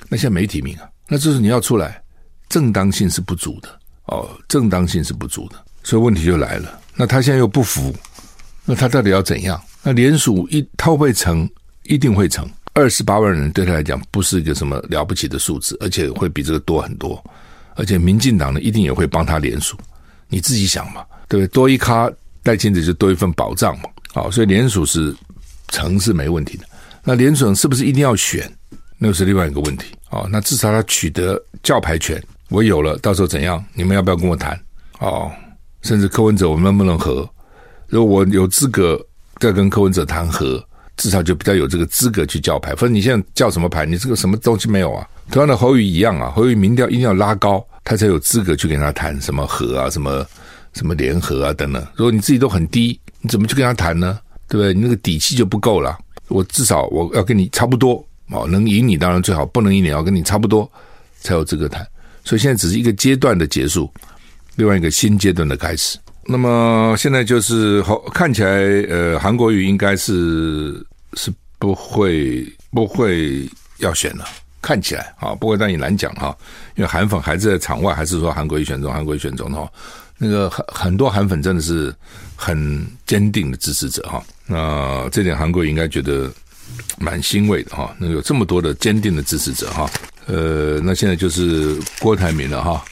[0.09, 2.01] 那现在没提名啊，那就是你要出来，
[2.49, 3.69] 正当性是不足的。
[4.05, 7.95] 哦，正当性是不足的，所以问题就来了，那他现在又不服，
[8.65, 9.63] 那他到底要怎样？
[9.85, 11.49] 那联署一他会不会成？
[11.85, 12.45] 一定会成。
[12.75, 17.23] 二十八万人对他来讲不是一个什么了不起的数字，而且会比这个多很多。
[17.77, 19.79] 而且民进党呢，一定也会帮他联署。
[20.29, 21.49] 你自己想嘛，对不对？
[21.55, 22.11] 多一咖
[22.43, 23.85] 赖清德就多一份保障嘛。
[24.13, 25.15] 好，所以联署是
[25.69, 26.65] 成是没问题的。
[27.05, 28.53] 那联署是不是一定要选？
[28.99, 29.95] 那是另外一个问题。
[30.11, 33.65] 哦，那至少他取得教牌权，我有了，到时候怎样？
[33.73, 34.61] 你们要不要跟我谈？
[34.99, 35.31] 哦，
[35.83, 37.29] 甚至柯文哲我们能不能和？
[37.89, 39.01] 如果我有资格
[39.39, 40.65] 再跟柯文哲谈和。
[40.97, 43.85] 至少就比较有这个资格去叫牌，反正你现在叫什么牌？
[43.85, 45.07] 你这个什么东西没有啊？
[45.31, 50.25] 同样的侯宇一样啊，侯宇民调一定要拉高，他才有资格去跟他谈什么和啊，什么
[50.73, 51.87] 什么联合啊等等。
[51.97, 54.19] 如果你自己都很低，你怎么去跟他谈呢？
[54.49, 54.73] 对不对？
[54.73, 55.99] 你那个底气就不够了。
[56.29, 60.67] 我至少我要跟你差不多哦，能赢你当然最好，不能赢你要跟你差不多
[61.21, 61.87] 才有资格谈。
[62.25, 63.93] 所以现在只是一个阶段的结束，
[64.57, 65.99] 另外一个新阶段的开始。
[66.29, 68.51] 那么现在就是好看起来，
[68.89, 74.25] 呃，韩国瑜应该是是不会不会要选了，
[74.61, 76.37] 看起来啊，不过但也难讲哈，
[76.75, 79.71] 因为韩粉还是在场外，还是说韩国瑜选中，韩国瑜选中哈，
[80.19, 81.95] 那个很很多韩粉真的是
[82.35, 86.29] 很坚定的支持者哈，那这点韩国瑜应该觉得
[86.99, 89.89] 蛮欣慰的哈，能有这么多的坚定的支持者哈，
[90.27, 92.85] 呃，那现在就是郭台铭了哈。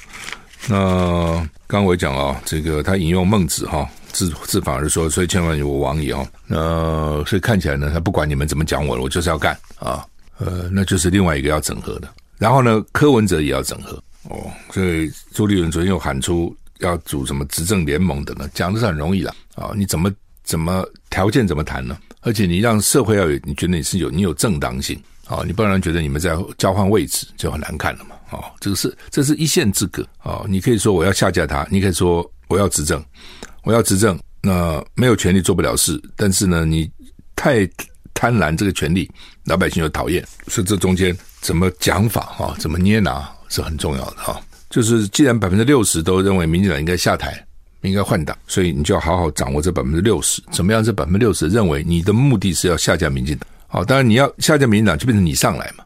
[0.68, 6.27] 那刚我也讲了，这个他引用孟子哈，自自反而说，所以千万有我往矣哦。
[6.46, 10.05] 那所以看起来呢，他不管你们怎么讲我，我就是要干啊。
[10.38, 12.09] 呃，那就是另外一个要整合的。
[12.38, 14.50] 然后呢，柯文哲也要整合哦。
[14.70, 18.48] 所以朱立伦昨天又喊出要组什么执政联盟的呢？
[18.53, 19.70] 讲的是很容易的啊。
[19.77, 21.96] 你怎么怎么条件怎么谈呢？
[22.22, 28.16] 而且你让社会要有，你觉得你是有你有正当性啊，你不然觉得你们在交换位置就很难看了嘛。
[28.35, 30.44] 哦，这个是这是一线之隔哦。
[30.49, 33.03] 你可以说我要下架他，你可以说我要执政，
[33.62, 34.18] 我要执政。
[34.42, 36.90] 那没有权力做不了事，但是呢，你
[37.35, 37.66] 太
[38.12, 39.11] 贪婪这个权力，
[39.44, 40.23] 老百姓又讨厌。
[40.49, 44.38] 所以这中间怎么讲法哈，怎么捏拿是很重要的哈。
[44.68, 47.42] 就是既然百分之六十都认为民进党应该下台，
[47.81, 50.42] 应该换党，所以你就要好好掌握这百分之六十。
[50.51, 50.85] 怎么样？
[50.85, 53.49] 这百分之六十认为你的目的是要下架民进党。
[53.66, 55.85] 好，当然你要下架民进党，就变成你上来嘛。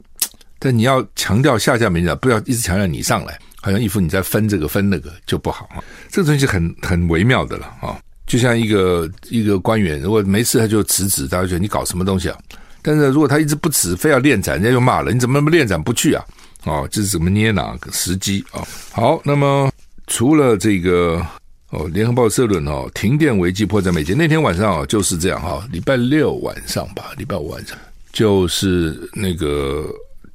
[0.58, 5.78] 但你要强调下架民进党，不要一直强调你上来，好像一副你在分这个分那个就不好啊。
[6.10, 12.36] 这个东西很很微妙的了啊，就像一个一个官员，如果没事他就辞职，大家觉得你搞什么东西啊？
[12.82, 16.24] 但是如果他一直不辞，非要练展，人家又骂了，你怎么那么练展不去啊？
[16.64, 18.66] 哦，这是怎么捏哪个时机啊？
[18.90, 19.70] 好，那么
[20.08, 21.24] 除了这个
[21.70, 24.12] 哦，联合报社论哦，停电危机迫在眉睫。
[24.12, 27.78] 那天晚上啊就是这样哈，礼拜六晚上吧，礼拜五晚上
[28.12, 29.86] 就是那个。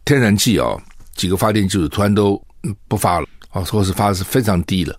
[0.06, 0.76] 天然气啊，
[1.16, 2.42] 几个发电机组突然都
[2.88, 4.98] 不发了啊，或是发的是非常低了，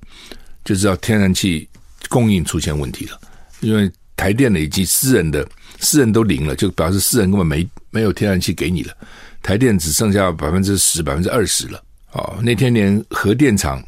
[0.65, 1.69] 就知道天然气
[2.09, 3.21] 供应出现问题了。
[3.61, 5.47] 因为台电的以及私人的
[5.81, 8.95] 私人都零了，就表示私人根本没没有天然气给你了。
[9.43, 12.39] 台电只剩下百分之十、百分之二十了啊。
[12.43, 13.83] 那天连核电厂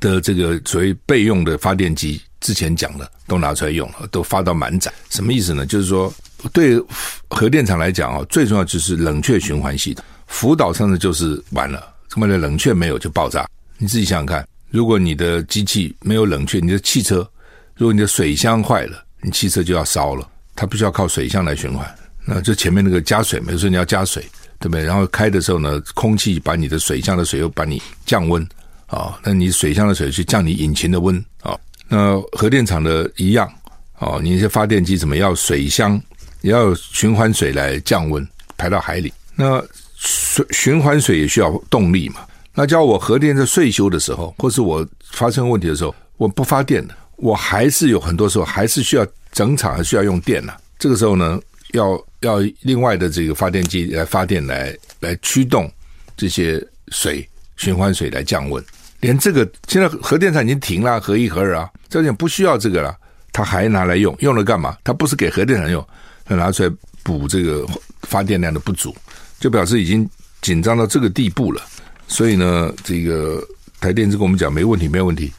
[0.00, 4.92] 的这个所谓备用的发电机，之前讲的都拿出来用了，都发到满载。
[5.10, 5.64] 什么意思呢？
[5.64, 6.12] 就是说，
[6.52, 6.82] 对
[7.28, 10.04] 核电厂来讲啊，最重要就是冷却循环系统。
[10.26, 13.48] 福岛上的就是完了，这么的冷却没有就爆炸。
[13.78, 17.28] 你自己想想看，如果你的机器没有冷却，你的汽车，
[17.74, 20.28] 如果你的水箱坏了，你汽车就要烧了。
[20.54, 21.86] 它必须要靠水箱来循环。
[22.24, 24.22] 那就前面那个加水，比如说你要加水，
[24.58, 24.82] 对不对？
[24.82, 28.46] 然后开的时候呢，空气把你的水箱的水又把你降温
[28.86, 31.58] 啊、那你水箱的水去降你引擎的温啊、
[31.88, 33.46] 那核电厂的一样
[33.94, 36.00] 啊、哦，你一些发电机怎么要水箱
[36.40, 39.12] 也要循环水来降温，排到海里。
[39.34, 39.62] 那
[40.06, 42.20] 水循环水也需要动力嘛？
[42.54, 50.54] 那叫我核电在岁修的时候，或是我发生问题的时候，我不发电了，我还是有很多时候还是需要整厂还需要用电呐。
[50.78, 51.40] 这个时候呢，
[51.72, 55.70] 要要另外的这个发电机来发电来来驱动
[56.16, 58.64] 这些水循环水来降温。
[59.00, 62.96] 连这个现在核电厂已经停了，核一核二啊，这点不需要这个了，
[63.32, 64.76] 他还拿来用，用了干嘛？
[64.84, 65.86] 他不是给核电厂用，
[66.24, 66.70] 他拿出来
[67.02, 67.66] 补这个
[68.02, 68.96] 发电量的不足，
[69.38, 70.08] 就表示已经
[70.42, 71.62] 紧张到这个地步了。
[72.08, 73.42] 所以呢，这个
[73.80, 75.32] 台电就跟我们讲没问题，没问题，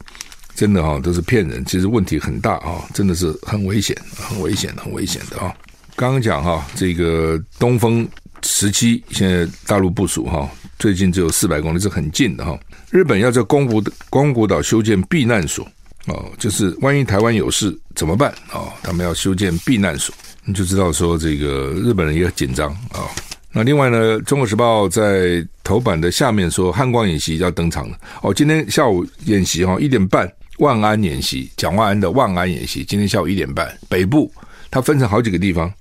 [0.54, 5.54] 真的哈、都是骗人，其实问题很大啊、真的是很危险，很危险，很危险的啊、
[5.96, 8.06] 刚刚讲哈，这个东风
[8.42, 10.46] 十七现在大陆部署哈，
[10.78, 12.58] 最近只有四百公里，是很近的哈。
[12.90, 15.66] 日本要在宫古宫古岛修建避难所
[16.06, 18.72] 哦，就是万一台湾有事怎么办啊？
[18.82, 23.08] 他们要修建避难所，你就知道说这个日本人也很紧张啊。
[23.52, 34.30] 那另外呢，《中国时报》在头版的下面说汉光演习要登场了哦，今天下午演习哈，一点半万安演习，蒋万安的万安演习，今天下午一点半，北部
[34.70, 35.72] 它分成好几个地方。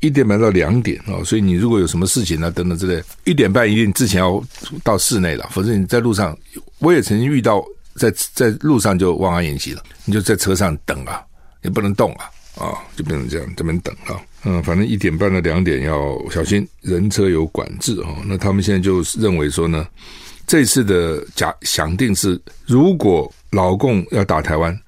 [0.00, 4.42] 一点半到两点啊，所以你如果有什么事情呢，等等之类，一点半一定之前要
[4.82, 6.36] 到室内了，否则你在路上，
[6.78, 11.22] 我也曾经遇到在在路上就万安演习了，你就在车上等啊，
[11.62, 18.16] 也不能动啊，啊，就不能这样这边等啊，嗯，反正一点半到两点要小心人车有管制哦。
[18.26, 19.86] 那他们现在就认为说呢，
[20.46, 24.78] 这次的假想定是，如果老共要打台湾。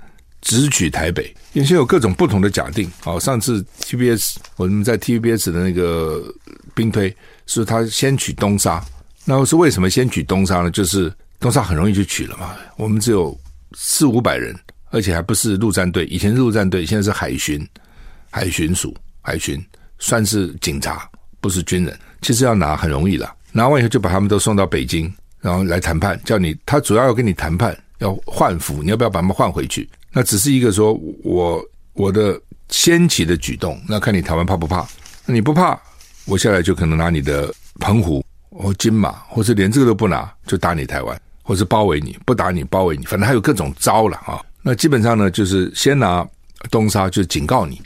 [0.43, 2.89] 直取台北，原先有各种不同的假定。
[3.01, 6.33] 好，上次 TBS 我们在 TBS 的那个
[6.73, 7.13] 兵推
[7.47, 8.81] 是他先取东沙，
[9.25, 10.71] 那是为什么先取东沙呢？
[10.71, 12.55] 就是东沙很容易就取了嘛。
[12.77, 13.37] 我们只有
[13.73, 14.55] 四五百人，
[14.91, 17.67] 而且还不是陆战队，以前是陆战队，现在是海巡、
[18.31, 19.61] 海巡署、海巡，
[19.99, 21.11] 算是警察，
[21.41, 21.99] 不是军人。
[22.23, 29.89] 其实要拿很容易了，拿完以后就把他们都送到北京，然后来谈判，叫你他主要要跟你谈判，要换俘，你要不要把他们换回去？
[30.13, 30.93] 那只是一个说，
[31.25, 31.61] 我
[31.95, 34.87] 我的先起的举动，那看你台湾怕不怕？
[35.27, 35.77] 你不怕，
[36.25, 44.41] 我下来就可能拿你的澎湖或金马，或者连这个都不拿，就打你台湾，或是包围你，不打你包围你，反正还有各种招了啊。
[44.63, 46.27] 那基本上呢，就是先拿
[46.71, 47.81] 东沙，就警告你，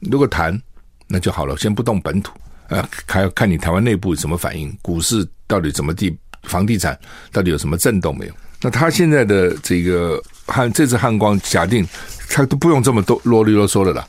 [0.00, 0.60] 如果谈
[1.08, 2.32] 那就好了，先不动本土，
[2.68, 6.98] 呃，还要看你台湾内部什么反应，股市到底怎么地，房地产
[7.32, 8.34] 到底有什么震动没有？
[8.62, 10.22] 那他现在的这个。
[10.48, 11.84] 汉这次汉光假定，
[12.28, 14.06] 他都不用这么多啰里啰嗦的啦，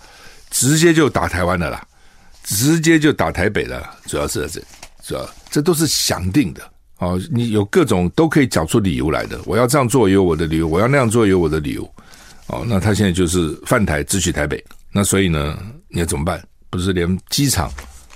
[0.51, 1.83] 直接就打台湾的啦，
[2.43, 4.61] 直接就打台北的，主要是这，
[5.03, 6.61] 主要这都是想定的
[6.99, 7.19] 哦。
[7.31, 11.91] 你有各种都可以找出理由来的，我要这样做也有我的理由，我要那样做也有我的理由。
[12.45, 15.57] 哦，那他现在就是犯台直取台北，那所以呢，
[15.87, 16.39] 你要怎么办？
[16.69, 17.71] 不是连机场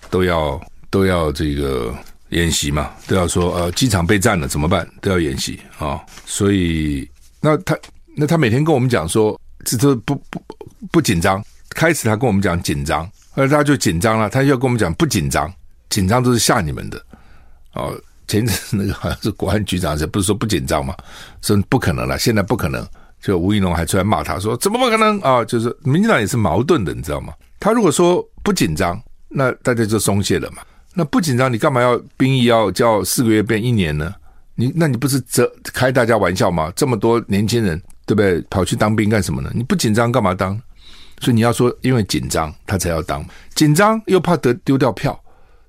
[0.09, 1.93] 都要都要这个
[2.29, 2.91] 演习嘛？
[3.07, 4.87] 都要说呃，机场被占了怎么办？
[5.01, 7.09] 都要演习啊、所以
[7.39, 7.77] 那他。
[8.13, 10.43] 那他每天跟我们讲说，这都不不
[10.91, 11.41] 不紧张。
[11.69, 14.29] 开始他跟我们讲紧张，后来他就紧张了。
[14.29, 15.51] 他又跟我们讲不紧张，
[15.89, 17.01] 紧张都是吓你们的。
[17.73, 20.93] 哦，前阵那个好像是国安局长，不是说不紧张吗？
[21.41, 22.85] 说不可能了，现在不可能。
[23.21, 27.33] 就吴怡农还出来骂他说，怎么不可能啊、就是民进党也是矛盾的，你知道吗？
[27.61, 30.61] 他如果说不紧张，那大家就松懈了嘛。
[30.93, 34.13] 那不紧张，你干嘛要兵役要叫四个月变一年呢？
[34.55, 36.69] 你那你不是这开大家玩笑吗？
[36.75, 37.81] 这么多年轻人。
[38.03, 38.41] 对不对？
[38.49, 39.49] 跑去当兵干什么呢？
[39.53, 40.59] 你不紧张干嘛当？
[41.21, 43.23] 所以你要说，因为紧张他才要当，
[43.55, 45.17] 紧张又怕得丢掉票，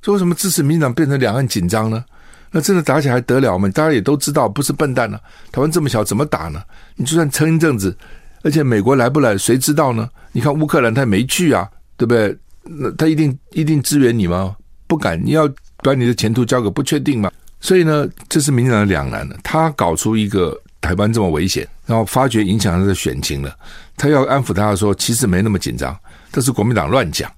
[0.00, 2.04] 所以为什么支持民进党变成两岸紧张呢？
[2.50, 3.68] 那真的打起来还得了吗？
[3.68, 5.20] 大家也都知道，不是笨蛋呢、
[5.52, 6.60] 台湾这么小，怎么打呢？
[6.96, 7.96] 你就算撑一阵子，
[8.42, 10.08] 而且美国来不来，谁知道呢？
[10.32, 12.36] 你看乌克兰他也没去啊，对不对？
[12.64, 14.56] 那他一定一定支援你吗？
[14.86, 17.30] 不敢，你要把你的前途交给不确定吗？
[17.60, 19.36] 所以呢，这是民进党的两难了。
[19.42, 20.58] 他搞出一个。
[20.82, 23.56] 台湾这么危险，然后发觉影响他的选情了，
[23.96, 25.96] 他要安抚他说，其实没那么紧张，
[26.32, 27.30] 这是国民党乱讲，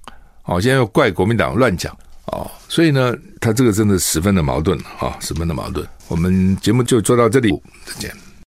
[0.45, 1.95] 哦，现在又怪国民党乱讲，
[2.25, 5.87] 哦，所以呢，他这个真的十分的矛盾啊，十分的矛盾。
[6.07, 7.51] 我们节目就做到这里，
[7.85, 8.24] 再见。